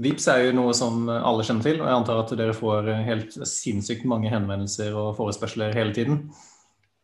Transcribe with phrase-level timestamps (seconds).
[0.00, 3.34] Vips er jo noe som alle kjenner til, og jeg antar at dere får helt
[3.48, 6.22] sinnssykt mange henvendelser og forespørsler hele tiden.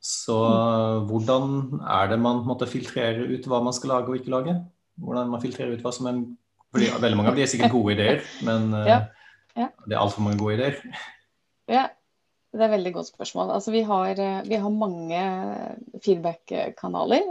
[0.00, 0.36] Så
[1.08, 4.54] hvordan er det man måtte filtrere ut hva man skal lage og ikke lage?
[5.02, 6.24] Hvordan man filtrerer ut hva som en
[6.74, 8.96] fordi Veldig mange av de er sikkert gode ideer, men ja.
[9.56, 9.70] Ja.
[9.86, 10.80] det er altfor mange gode ideer.
[11.70, 11.86] Ja,
[12.52, 13.52] det er et veldig godt spørsmål.
[13.54, 15.22] Altså, vi, har, vi har mange
[16.04, 17.30] feedback-kanaler.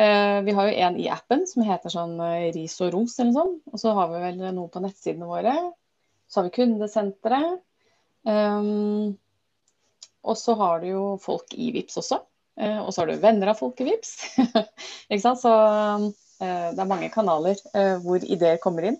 [0.00, 3.34] Uh, vi har jo en i appen som heter sånn uh, Ris og ros eller
[3.36, 3.58] sånt.
[3.68, 5.52] Og så har vi vel noe på nettsidene våre.
[6.30, 7.60] Så har vi kundesenteret.
[8.24, 9.18] Um,
[10.24, 12.20] og så har du jo folk i VIPS også.
[12.60, 14.14] Uh, og så har du venner av folk i VIPS.
[15.10, 15.42] ikke sant?
[15.44, 15.52] Så
[16.40, 17.58] det er mange kanaler
[18.00, 18.94] hvor ideer kommer inn.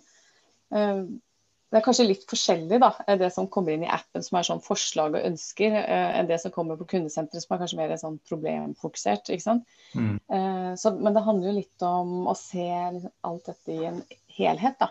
[1.71, 4.63] Det er kanskje litt forskjellig da, det som kommer inn i appen som er sånn
[4.63, 8.17] forslag og ønsker, eh, enn det som kommer på kundesenteret som er kanskje mer sånn
[8.27, 9.31] problemfokusert.
[9.31, 9.77] ikke sant?
[9.95, 10.17] Mm.
[10.19, 14.01] Eh, så, men det handler jo litt om å se liksom, alt dette i en
[14.35, 14.83] helhet.
[14.83, 14.89] da.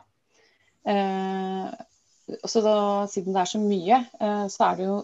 [0.88, 1.68] Eh,
[2.48, 2.76] så da,
[3.12, 4.96] siden det er så mye, eh, så er det jo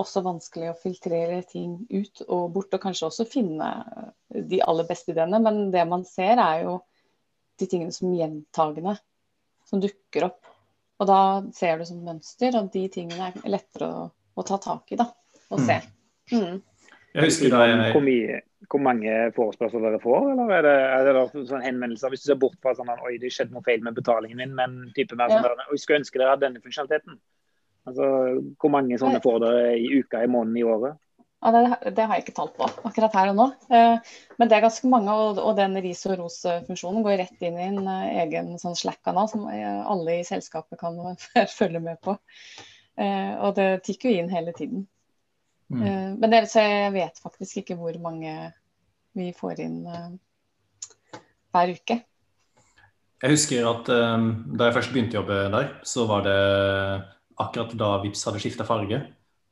[0.00, 3.68] også vanskelig å filtrere ting ut og bort, og kanskje også finne
[4.32, 5.42] de aller beste ideene.
[5.44, 6.78] Men det man ser, er jo
[7.60, 8.96] de tingene som gjentagende,
[9.68, 10.48] som dukker opp.
[11.02, 11.22] Og da
[11.56, 14.04] ser du som mønster, og de tingene er lettere å,
[14.38, 15.08] å ta tak i da,
[15.50, 15.66] og mm.
[15.66, 15.80] se.
[16.30, 16.60] Mm.
[17.12, 17.90] Jeg husker da jeg...
[17.92, 18.38] Hvor, mye,
[18.70, 22.12] hvor mange forespørsler dere får, eller er det, er det sånn henvendelser?
[22.14, 24.54] Hvis du ser bort fra sånn at oi, det skjedde noe feil med betalingen min,
[24.56, 25.50] men type mer sånn ja.
[25.50, 27.18] sånn oi, skulle ønske dere hadde denne funksjonaliteten.
[27.90, 28.08] Altså,
[28.62, 31.00] Hvor mange sånne får dere i uka, i måneden, i året?
[31.42, 33.46] Ja, det, det, har jeg ikke talt på akkurat her og nå.
[33.74, 37.58] Eh, men det er ganske mange, og, og den ris og ros-funksjonen går rett inn
[37.58, 41.00] i en uh, egen sånn Slack-kanal som uh, alle i selskapet kan
[41.58, 42.14] følge med på.
[43.02, 44.82] Og det tikker jo inn hele tiden.
[45.72, 46.18] Mm.
[46.20, 48.34] men det, så jeg vet faktisk ikke hvor mange
[49.16, 49.78] vi får inn
[51.48, 51.96] hver uke.
[53.24, 56.36] Jeg husker at da jeg først begynte å jobbe der, så var det
[57.40, 59.00] akkurat da Vips hadde skifta farge.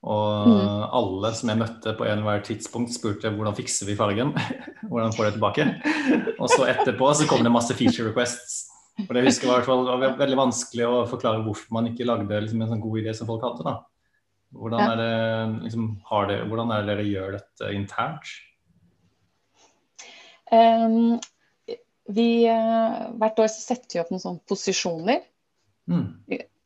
[0.00, 0.84] Og mm.
[0.96, 4.32] alle som jeg møtte på enhver tidspunkt, spurte hvordan fikser vi fargen?
[4.90, 5.66] hvordan får det tilbake?
[6.38, 8.62] Og så etterpå så kom det masse feature requests.
[9.04, 12.64] Og det husker jeg var, var veldig vanskelig å forklare hvorfor man ikke lagde liksom,
[12.64, 13.66] en sånn god idé som folk hadde.
[13.68, 13.76] da.
[14.56, 15.90] Hvordan er, det, liksom,
[16.28, 18.32] det, hvordan er det dere gjør dette internt?
[20.50, 21.20] Um,
[22.10, 25.22] vi, uh, hvert år så setter vi opp noen sånne posisjoner.
[25.92, 26.08] Mm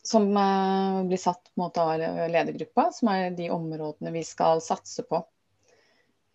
[0.04, 2.00] som uh, blir satt måte av
[2.30, 5.22] ledergruppa, som er de områdene vi skal satse på.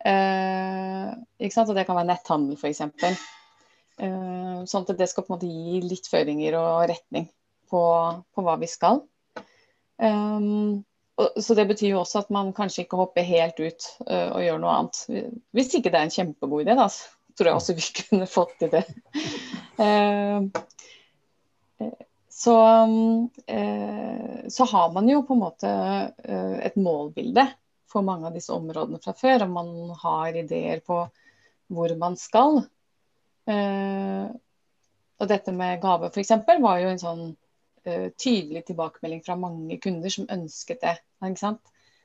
[0.04, 2.80] Eh, det kan være netthandel, f.eks.
[4.00, 7.28] Eh, sånn at det skal måte gi litt føringer og retning
[7.70, 7.82] på,
[8.34, 9.02] på hva vi skal.
[10.00, 10.80] Um,
[11.20, 14.44] og, så det betyr jo også at man kanskje ikke hopper helt ut uh, og
[14.46, 15.00] gjør noe annet.
[15.52, 18.56] Hvis ikke det er en kjempegod idé, da, så tror jeg også vi kunne fått
[18.62, 18.84] til det.
[22.40, 22.56] Så,
[23.46, 25.70] eh, så, har man jo på en måte
[26.24, 27.44] eh, et målbilde
[27.90, 29.44] for mange av disse områdene fra før.
[29.44, 29.68] Og man
[30.00, 31.02] har ideer på
[31.68, 32.62] hvor man skal.
[33.44, 34.24] Eh,
[35.20, 36.32] og dette med gave f.eks.
[36.64, 37.30] var jo en sånn
[37.80, 40.96] tydelig tilbakemelding fra mange kunder som ønsket det.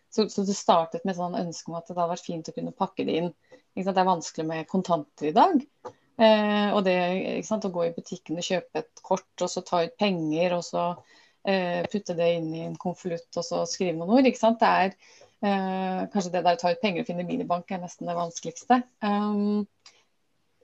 [0.09, 2.55] Så, så, det startet med et sånn ønske om at det hadde vært fint å
[2.55, 3.31] kunne pakke det inn.
[3.75, 5.63] Det er vanskelig med kontanter i dag.
[6.15, 6.95] Eh, og det
[7.43, 10.63] sant, å gå i butikken og kjøpe et kort og så ta ut penger og
[10.63, 10.83] så
[11.43, 14.29] eh, putte det inn i en konvolutt og så skrive noen ord.
[14.29, 18.07] Det er eh, Kanskje det der å ta ut penger og finne minibank er nesten
[18.07, 18.79] det vanskeligste.
[19.03, 19.65] Um,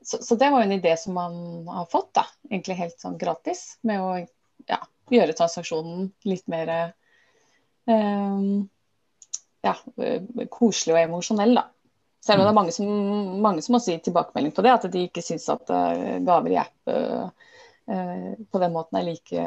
[0.01, 1.35] så, så, det var jo en idé som man
[1.67, 4.16] har fått, da, egentlig helt sånn gratis, med å
[4.72, 4.79] ja,
[5.11, 6.72] gjøre transaksjonen litt mer
[7.85, 8.63] um,
[9.61, 9.75] ja,
[10.50, 11.67] koselig og emosjonell, da.
[12.22, 12.59] Selv om det er mm.
[12.59, 12.90] mange som,
[13.42, 16.59] mange som også gir tilbakemelding på det, at de ikke syns at uh, gaver i
[16.62, 17.30] app uh,
[18.52, 19.46] på den måten er like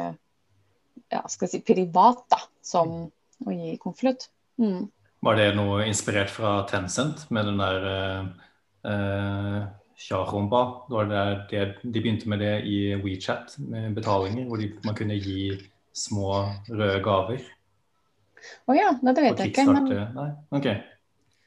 [1.11, 2.97] ja, skal jeg si, privat da, som
[3.45, 4.27] å gi konvolutt.
[4.61, 4.87] Mm.
[5.25, 7.87] Var det noe inspirert fra Tencent med den der
[8.85, 9.61] uh,
[9.95, 10.61] Tjaromba?
[10.91, 15.55] De begynte med det i WeChat med betalinger, hvor de, man kunne gi
[15.95, 17.47] små røde gaver.
[18.67, 19.65] Å oh ja, det vet jeg ikke.
[19.71, 19.87] Men...
[20.13, 20.27] Nei,
[20.59, 20.67] ok.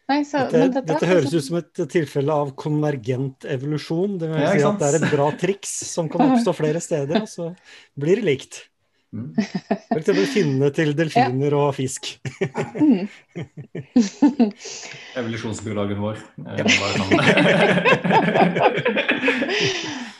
[0.09, 4.17] Nei, så, dette, dette, dette, høres ut som et tilfelle av konvergent evolusjon.
[4.21, 7.27] Det vil ja, si at det er et bra triks som kan oppstå flere steder,
[7.27, 7.51] og så
[8.01, 8.63] blir det likt.
[9.09, 9.33] Mm.
[10.05, 11.61] Til å finne til delfiner ja.
[11.61, 12.11] og fisk.
[12.77, 13.09] Mm.
[15.19, 16.17] Evolusjonsbiologen vår.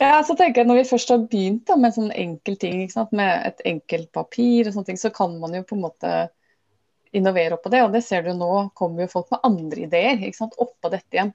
[0.01, 3.31] ja, så tenker jeg Når vi først har begynt da, med sånn enkel ting, med
[3.51, 6.13] et enkelt papir, og sånne ting, så kan man jo på en måte
[7.15, 7.83] innovere oppå det.
[7.85, 11.15] Og det ser du nå, kommer jo folk med andre ideer ikke sant, oppå dette
[11.15, 11.33] igjen.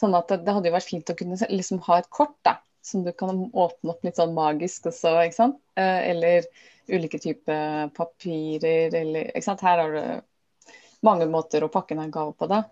[0.00, 3.04] Sånn at det, hadde jo vært fint å kunne liksom ha et kort da, som
[3.04, 5.58] du kan åpne opp litt sånn magisk også, ikke sant.
[5.78, 6.48] Eh, eller
[6.90, 9.66] ulike typer papirer, eller ikke sant.
[9.66, 10.72] Her har du
[11.06, 12.64] mange måter å pakke en gave på, da.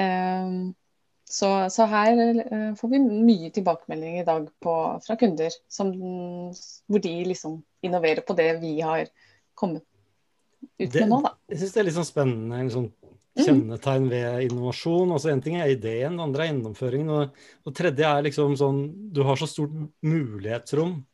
[0.00, 0.56] Eh,
[1.24, 4.74] så, så, her eh, får vi mye tilbakemelding i dag på,
[5.04, 5.92] fra kunder som,
[6.88, 9.08] hvor de liksom innoverer på det vi har
[9.56, 9.84] kommet
[10.78, 11.22] ut med nå.
[11.24, 11.34] Da.
[11.52, 12.60] Jeg syns det er litt sånn spennende.
[12.60, 12.92] en
[13.34, 13.46] Mm.
[13.46, 15.10] kjennetegn ved innovasjon.
[15.10, 17.10] altså Én ting er ideen, det andre er gjennomføringen.
[17.10, 17.30] Og
[17.66, 21.04] og tredje er liksom sånn Du har så stort mulighetsrom.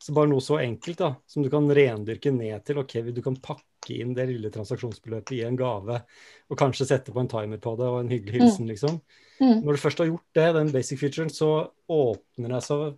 [0.00, 2.78] Så bare noe så enkelt da, som du kan rendyrke ned til.
[2.78, 6.02] ok, Du kan pakke inn det lille transaksjonsbeløpet i en gave,
[6.50, 8.46] og kanskje sette på en timer på det og en hyggelig mm.
[8.46, 9.00] hilsen, liksom.
[9.40, 9.64] Mm.
[9.64, 12.96] Når du først har gjort det, den basic featuren, så åpner det seg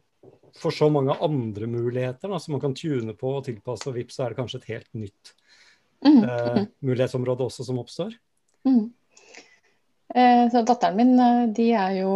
[0.54, 3.88] for så mange andre muligheter da, som man kan tune på og tilpasse.
[3.88, 5.34] Og vips, så er det kanskje et helt nytt
[6.06, 6.24] mm.
[6.24, 8.16] eh, mulighetsområde også som oppstår.
[8.68, 8.92] Mm.
[10.14, 12.12] Eh, så datteren min eh, de er jo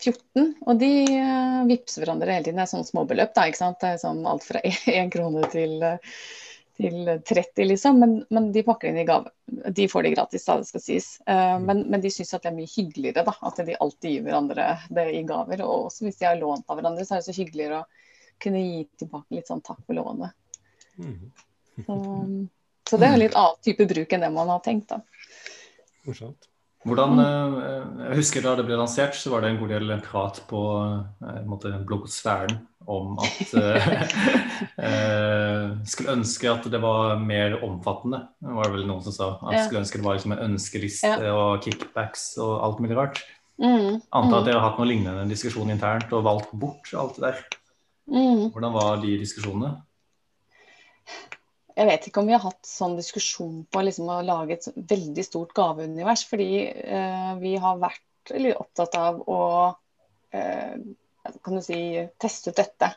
[0.00, 2.56] 14, mm, og de eh, vippser hverandre hele tiden.
[2.62, 3.34] Det er sånn småbeløp.
[3.36, 3.80] da, ikke sant?
[3.82, 4.62] Det er sånn alt fra
[4.94, 5.84] én krone til,
[6.80, 8.00] til 30, liksom.
[8.00, 9.34] Men, men, de pakker inn i gave.
[9.76, 11.10] De får det gratis, da, det skal sies.
[11.28, 14.24] Eh, Men, men de syns at det er mye hyggeligere da, at de alltid gir
[14.24, 15.64] hverandre det i gaver.
[15.66, 17.88] Og også hvis de har lånt av hverandre, så er det så hyggeligere å
[18.40, 20.32] kunne gi tilbake litt sånn takk for lånet.
[21.84, 22.00] Så,
[22.86, 24.92] så det er en litt annen type bruk enn det man har tenkt.
[24.92, 25.00] da.
[26.06, 26.46] Morsomt.
[26.86, 27.54] Hvordan, eh,
[28.10, 31.38] jeg husker Da det ble lansert, så var det en god del prat på eh,
[31.40, 33.54] en måte, bloggosfæren om at
[34.86, 38.22] eh, Skulle ønske at det var mer omfattende.
[38.38, 39.32] Var det vel noen som sa.
[39.42, 41.34] At skulle ønske det var liksom en ønskeliste ja.
[41.34, 43.24] og kickbacks og alt mulig rart.
[43.58, 43.98] Mm.
[44.12, 44.46] Antar at mm.
[44.46, 47.42] dere har hatt noe lignende diskusjon internt og valgt bort alt det der.
[48.06, 48.52] Mm.
[48.54, 49.72] Hvordan var de diskusjonene?
[51.76, 55.24] Jeg vet ikke om vi har hatt sånn diskusjon på liksom, å lage et veldig
[55.26, 56.24] stort gaveunivers.
[56.30, 59.42] Fordi eh, vi har vært litt opptatt av å
[60.32, 60.78] eh,
[61.44, 61.80] kan du si,
[62.22, 62.92] teste ut dette.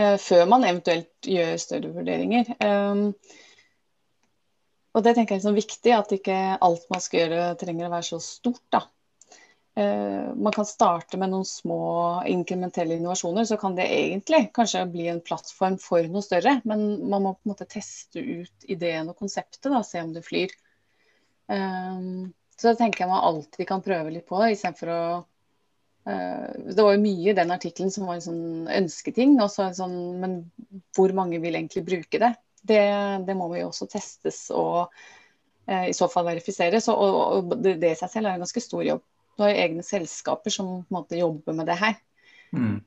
[0.00, 2.54] Eh, før man eventuelt gjør større vurderinger.
[2.64, 3.10] Um,
[4.94, 7.94] og det tenker jeg er liksom viktig, at ikke alt man skal gjøre trenger å
[7.96, 8.64] være så stort.
[8.72, 8.84] da.
[9.76, 15.08] Eh, man kan starte med noen små inkrementelle innovasjoner, så kan det egentlig kanskje bli
[15.10, 16.60] en plattform for noe større.
[16.64, 20.22] Men man må på en måte teste ut ideen og konseptet, da, se om det
[20.26, 20.54] flyr.
[21.50, 25.00] Um, så det tenker jeg man alltid kan prøve litt på, istedenfor å
[26.08, 29.34] uh, Det var jo mye i den artikkelen som var en sånn ønsketing.
[29.50, 30.38] Sånn, men
[30.94, 32.30] hvor mange vil egentlig bruke det?
[32.62, 32.84] Det,
[33.26, 34.86] det må jo også testes og
[35.64, 36.86] i så fall verifiseres.
[36.92, 39.02] Og, og, og det i seg selv er en ganske stor jobb.
[39.34, 41.96] Du har jo egne selskaper som på en måte jobber med det her.
[42.54, 42.78] Mm.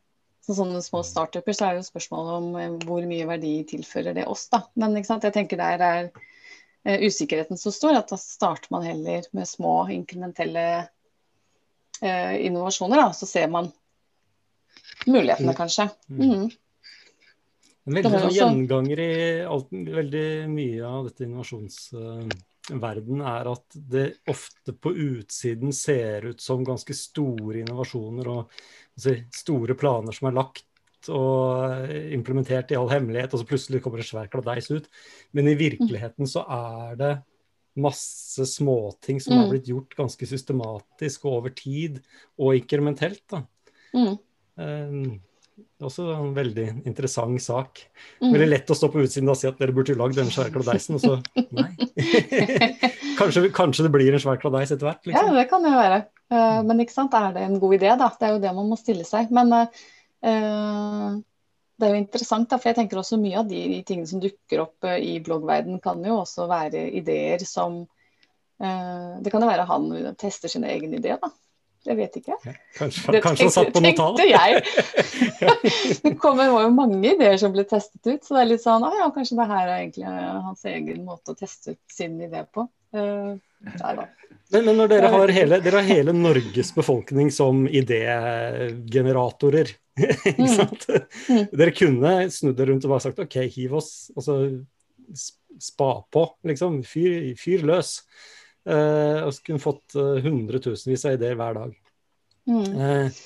[0.47, 4.27] Så sånne små startuper så er jo spørsmålet om eh, hvor mye verdi tilfører det
[4.31, 4.61] oss, da.
[4.79, 9.49] Men jeg tenker der er uh, usikkerheten så stor at da starter man heller med
[9.49, 10.67] små inkrementelle
[11.99, 13.09] uh, innovasjoner, da.
[13.11, 13.73] Så ser man
[15.03, 15.57] mulighetene, mm.
[15.59, 15.89] kanskje.
[16.07, 16.47] Mm.
[17.87, 19.13] En veldig sånn gjenganger i
[19.47, 21.89] alt, veldig mye av dette innovasjons...
[21.95, 22.23] Uh
[22.69, 28.41] verden er at det ofte på utsiden ser ut som ganske store innovasjoner og
[28.97, 30.65] altså, store planer som er lagt
[31.13, 34.89] og implementert i all hemmelighet, og så plutselig kommer det svær kladeis ut.
[35.37, 37.11] Men i virkeligheten så er det
[37.77, 39.39] masse småting som mm.
[39.39, 42.01] har blitt gjort ganske systematisk og over tid,
[42.41, 43.23] og inkrementelt.
[43.29, 43.43] da.
[43.93, 44.17] Mm.
[44.57, 45.19] Um,
[45.81, 47.81] også en veldig interessant sak.
[48.21, 48.31] Mm.
[48.33, 50.97] Veldig lett å stå på utsiden og si at dere burde lagd denne svære kladeisen,
[50.97, 51.17] og så
[51.57, 51.71] nei.
[53.19, 55.01] kanskje, kanskje, det blir en svær kladeis etter hvert?
[55.05, 55.31] Liksom.
[55.31, 56.03] Ja, det kan jo være.
[56.33, 58.09] Uh, men ikke sant, er det en god idé, da?
[58.13, 59.33] Det er jo det man må stille seg.
[59.33, 61.17] Men uh,
[61.77, 64.21] det er jo interessant, da, for jeg tenker også mye av de, de tingene som
[64.23, 67.85] dukker opp uh, i bloggverden, kan jo også være ideer som
[68.57, 69.83] Det kan jo være han
[70.17, 71.27] tester sin egen idé, da.
[71.87, 72.35] Jeg vet ikke.
[72.75, 74.17] Kanskje, det kanskje han satt på noe tall?
[74.17, 74.51] tenkte jeg.
[76.03, 78.85] det kommer, var jo mange ideer som ble testet ut, så det er litt sånn
[78.97, 80.07] ja, kanskje det her er egentlig
[80.47, 82.61] hans egen måte å teste ut sin idé på.
[82.95, 83.31] Uh,
[83.63, 89.67] men, men, når dere har, hele, dere har hele Norges befolkning som idégeneratorer,
[90.31, 90.53] ikke mm.
[90.53, 90.87] sant?
[91.27, 91.43] Mm.
[91.51, 94.33] Dere kunne snudd dere rundt og bare sagt OK, hiv oss, altså
[95.59, 96.81] spa på, liksom.
[96.87, 97.89] Fyr, fyr løs.
[98.67, 101.75] Uh, og kunne fått uh, hundretusenvis av ideer hver dag.
[102.47, 102.65] Mm.
[102.79, 103.19] Eh,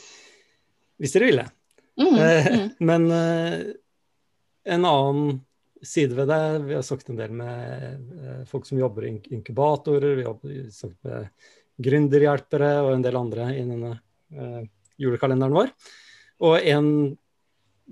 [1.02, 1.46] hvis dere ville.
[2.02, 2.68] Mm, mm.
[2.90, 3.04] Men
[4.66, 5.36] en annen
[5.86, 10.26] side ved det Vi har sagt en del med folk som jobber i inkubatorer, vi
[10.26, 10.40] har
[10.74, 11.52] snakket med
[11.86, 13.94] gründerhjelpere og en del andre i denne
[15.02, 15.70] julekalenderen vår.
[16.46, 16.90] Og en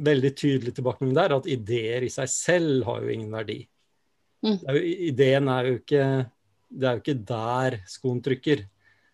[0.10, 3.62] veldig tydelig tilbakemelding der er at ideer i seg selv har jo ingen verdi.
[4.46, 4.60] Mm.
[5.14, 6.04] Ideen er jo ikke
[6.70, 8.64] det er jo ikke der skoen trykker.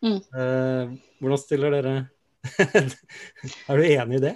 [0.05, 0.19] Mm.
[0.19, 1.93] Eh, hvordan stiller dere
[3.71, 4.33] Er du enig i det?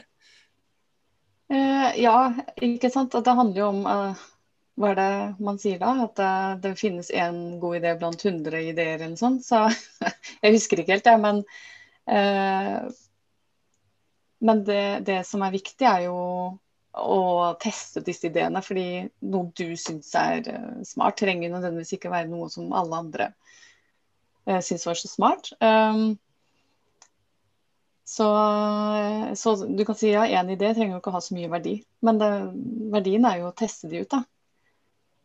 [1.54, 2.18] Eh, ja,
[2.62, 3.14] ikke sant.
[3.14, 4.24] Det handler jo om eh,
[4.80, 5.92] hva er det man sier da?
[6.06, 6.32] At det,
[6.64, 9.44] det finnes én god idé blant 100 ideer eller noe sånt.
[9.46, 9.66] Så
[10.44, 11.22] jeg husker ikke helt, jeg.
[11.22, 11.44] Men,
[12.08, 12.88] uh,
[14.40, 16.20] men det, det, som er viktig, er jo
[16.98, 18.62] å teste disse ideene.
[18.66, 18.88] Fordi
[19.30, 20.48] noe du syns er
[20.88, 23.30] smart, trenger nødvendigvis ikke være noe som alle andre
[24.50, 25.52] uh, syns var så smart.
[25.62, 26.18] Um,
[28.10, 28.28] så,
[29.36, 31.76] så, du kan si ja, én idé trenger jo ikke å ha så mye verdi.
[32.02, 32.30] Men det,
[32.96, 34.24] verdien er jo å teste de ut, da.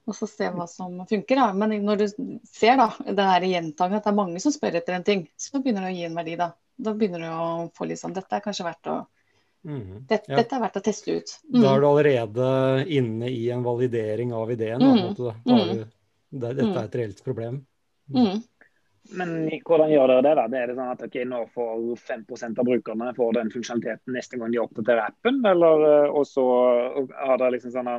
[0.04, 1.40] Og så se hva som funker.
[1.40, 1.46] Da.
[1.56, 2.04] Men når du
[2.44, 5.62] ser da, det her gjentagende at det er mange som spør etter en ting, så
[5.64, 6.50] begynner det å gi en verdi, da.
[6.76, 8.98] Da begynner du å få litt sånn Dette er kanskje verdt å
[9.64, 10.38] mm, dette, ja.
[10.38, 11.34] dette, er verdt å teste ut.
[11.50, 11.60] Mm.
[11.60, 12.48] Da er du allerede
[13.00, 14.82] inne i en validering av ideen.
[14.82, 15.14] Mm.
[15.18, 15.70] Da, da mm.
[15.70, 15.84] du,
[16.34, 17.62] det, dette er et reelt problem.
[18.14, 18.42] Mm.
[19.18, 19.32] Men
[19.66, 20.34] hvordan gjør dere det?
[20.38, 20.44] da?
[20.48, 24.40] Det er det sånn at okay, nå får 5% av brukerne får den funksjonaliteten neste
[24.40, 25.42] gang de oppdaterer appen?
[25.48, 26.44] Eller og så
[27.12, 27.90] har dere liksom sånn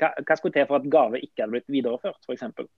[0.00, 2.70] hva, hva skulle til for at gave ikke hadde blitt videreført, f.eks.?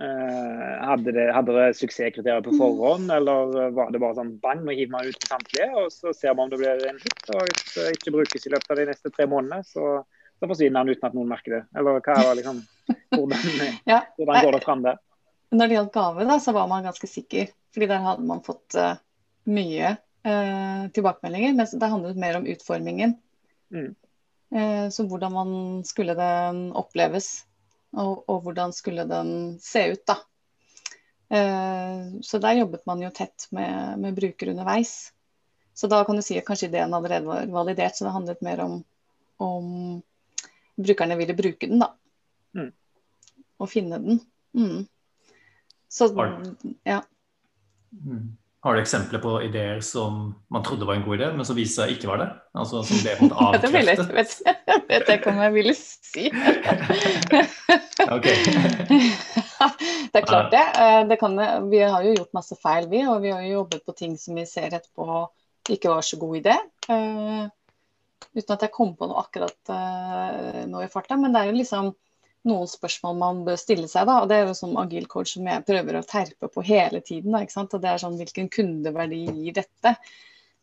[0.00, 4.72] Uh, hadde, det, hadde det suksesskriterier på forhånd, eller var det bare sånn bang, nå
[4.72, 7.24] hiver man ut til samtlige, og så ser man om det blir en hit?
[7.34, 9.98] Og hvis det ikke brukes i løpet av de neste tre månedene, så,
[10.40, 11.62] så forsvinner den uten at noen merker det.
[11.76, 12.62] Eller hva var liksom,
[13.12, 13.48] hvordan,
[13.92, 14.00] ja.
[14.16, 15.00] hvordan går det fram der?
[15.52, 17.52] Når det gjaldt gave, da, så var man ganske sikker.
[17.74, 18.94] fordi der hadde man fått uh,
[19.48, 19.94] mye
[20.24, 21.52] uh, tilbakemeldinger.
[21.56, 23.18] Mens det handlet mer om utformingen.
[23.72, 23.90] Mm.
[24.56, 25.50] Uh, så hvordan man
[25.84, 27.44] skulle den oppleves.
[27.92, 30.16] Og, og hvordan skulle den se ut, da.
[32.22, 35.12] så der jobbet man jo tett med, med bruker underveis.
[35.74, 38.60] Så da kan du si at kanskje ideen allerede var validert, så det handlet mer
[38.64, 38.80] om
[39.42, 40.02] om
[40.76, 41.92] brukerne ville bruke den, da.
[42.54, 42.70] Mm.
[43.58, 44.20] Og finne den.
[44.52, 44.84] Mm.
[45.88, 46.08] Så,
[46.84, 47.02] ja.
[47.90, 48.36] Mm.
[48.62, 51.82] Har du eksempler på ideer som man trodde var en god idé, men som viste
[51.82, 52.30] seg ikke var det?
[52.54, 53.12] Altså som ble
[53.46, 53.66] avkreftet?
[53.66, 53.72] det
[54.14, 56.30] vet jeg vet ikke om jeg ville si.
[60.12, 60.66] det er klart det.
[60.78, 61.32] Eh, det kan,
[61.72, 63.00] vi har jo gjort masse feil, vi.
[63.10, 65.04] Og vi har jo jobbet på ting som vi ser etterpå
[65.70, 66.54] ikke var så god idé.
[66.90, 67.46] Uh,
[68.34, 71.18] uten at jeg kom på noe akkurat uh, nå i farta.
[71.18, 71.92] Men det er jo liksom
[72.48, 74.08] noen spørsmål man bør stille seg.
[74.08, 74.20] Da.
[74.22, 77.34] og Det er jo som agil coach som jeg prøver å terpe på hele tiden.
[77.34, 79.94] Da, og det er sånn, Hvilken kundeverdi gir dette?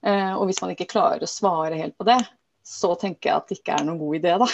[0.05, 2.19] Eh, og hvis man ikke klarer å svare helt på det,
[2.65, 4.35] så tenker jeg at det ikke er noen god idé.
[4.43, 4.49] da.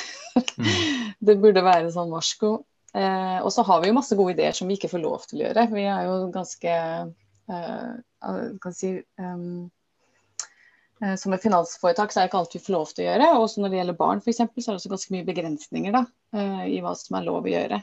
[0.55, 0.71] Mm.
[1.29, 2.55] det burde være sånn varsko.
[2.95, 5.41] Eh, og så har vi jo masse gode ideer som vi ikke får lov til
[5.41, 5.69] å gjøre.
[5.73, 7.95] Vi er jo ganske eh,
[8.61, 9.74] kan si, um, Eh,
[11.19, 13.29] som et finansforetak så er det ikke alt vi får lov til å gjøre.
[13.35, 16.03] Og også når det gjelder barn f.eks., så er det også ganske mye begrensninger da,
[16.35, 17.81] eh, i hva som er lov å gjøre.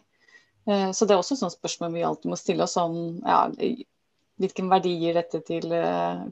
[0.66, 3.44] Eh, så det er også et spørsmål vi alltid må stille oss om ja,
[4.42, 5.68] hvilken verdi gir dette til,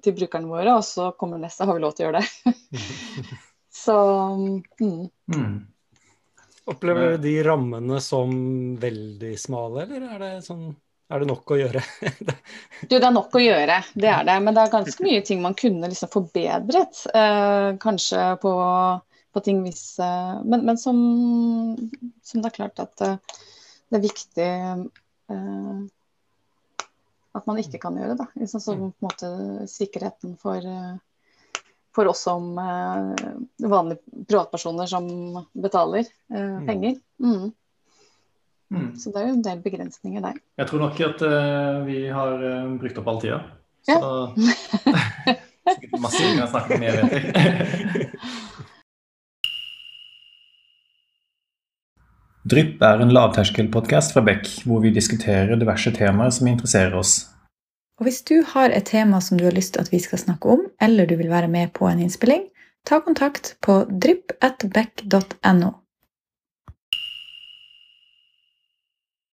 [0.03, 2.55] til, brukerne våre, og så kommer neste har vi lov til å gjøre det.
[3.85, 3.97] så
[4.41, 5.09] mm.
[5.35, 5.59] Mm.
[6.71, 8.33] Opplever du de rammene som
[8.81, 10.71] veldig smale, eller er det sånn
[11.11, 11.83] er det nok å gjøre?
[12.89, 14.37] du, det er nok å gjøre, det er det.
[14.45, 17.03] Men det er ganske mye ting man kunne liksom forbedret.
[17.15, 18.53] Eh, kanskje på,
[19.35, 21.01] på, ting hvis eh, Men, men som,
[22.23, 23.39] som, det er klart at eh,
[23.91, 25.81] det er viktig eh,
[27.31, 28.29] at man ikke kan gjøre det.
[28.43, 29.31] Liksom, så på en måte
[29.71, 31.63] sikkerheten for, eh,
[31.95, 35.11] for oss som vanlige privatpersoner som
[35.59, 36.67] betaler mm.
[36.71, 37.01] penger.
[37.19, 37.51] Mm.
[38.71, 38.91] Mm.
[38.97, 40.37] Så det er jo en del begrensninger der.
[40.61, 43.41] Jeg tror nok at uh, vi har uh, brukt opp all tida.
[43.89, 45.35] Så ja.
[45.75, 47.15] sikkert masse vi kan snakke om mer, vet.
[52.51, 57.29] Drypp er en lavterskelpodkast fra Beck, hvor vi diskuterer diverse temaer som interesserer oss.
[58.01, 60.49] Og Hvis du har et tema som du har lyst til at vi skal snakke
[60.49, 62.47] om, eller du vil være med på en innspilling,
[62.89, 65.71] ta kontakt på drypp.beck.no.